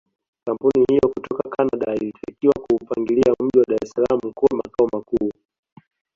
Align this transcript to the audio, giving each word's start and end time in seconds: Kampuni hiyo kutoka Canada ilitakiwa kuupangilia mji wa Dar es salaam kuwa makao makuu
Kampuni 0.45 0.85
hiyo 0.89 1.07
kutoka 1.13 1.49
Canada 1.49 1.95
ilitakiwa 1.95 2.53
kuupangilia 2.59 3.33
mji 3.39 3.59
wa 3.59 3.65
Dar 3.67 3.79
es 3.83 3.89
salaam 3.91 4.19
kuwa 4.33 4.51
makao 4.57 4.87
makuu 4.93 5.29